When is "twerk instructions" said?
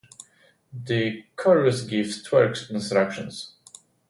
2.27-3.53